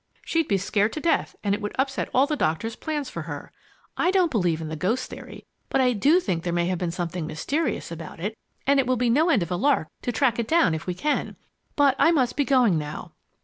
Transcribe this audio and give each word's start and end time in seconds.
She'd 0.25 0.47
be 0.47 0.57
scared 0.57 0.93
to 0.93 0.99
death 0.99 1.35
and 1.43 1.53
it 1.53 1.61
would 1.61 1.75
upset 1.77 2.09
all 2.11 2.25
the 2.25 2.35
doctor's 2.35 2.75
plans 2.75 3.07
for 3.07 3.21
her. 3.21 3.51
I 3.95 4.09
don't 4.09 4.31
believe 4.31 4.59
in 4.59 4.67
the 4.67 4.75
ghost 4.75 5.11
theory, 5.11 5.45
but 5.69 5.79
I 5.79 5.93
do 5.93 6.19
think 6.19 6.41
there 6.41 6.51
may 6.51 6.65
have 6.65 6.79
been 6.79 6.89
something 6.89 7.27
mysterious 7.27 7.91
about 7.91 8.19
it, 8.19 8.35
and 8.65 8.79
it 8.79 8.87
will 8.87 8.97
be 8.97 9.11
no 9.11 9.29
end 9.29 9.43
of 9.43 9.51
a 9.51 9.55
lark 9.57 9.89
to 10.01 10.11
track 10.11 10.39
it 10.39 10.47
down 10.47 10.73
if 10.73 10.87
we 10.87 10.95
can. 10.95 11.35
But 11.75 11.95
I 11.99 12.09
must 12.11 12.35
be 12.35 12.45
going 12.45 12.79
now." 12.79 13.11